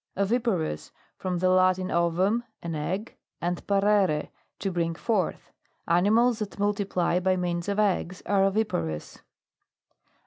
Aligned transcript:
OVIPAROUS. 0.17 0.91
From 1.15 1.37
the 1.37 1.49
Latin, 1.49 1.91
ovum, 1.91 2.43
an 2.63 2.73
egg, 2.73 3.17
and 3.39 3.61
parere, 3.67 4.29
to 4.57 4.71
bring 4.71 4.95
forth. 4.95 5.51
Animals 5.87 6.39
that 6.39 6.57
multiply 6.57 7.19
by 7.19 7.35
means 7.35 7.69
of 7.69 7.77
eggs, 7.77 8.23
are 8.25 8.43
oviparous. 8.43 9.21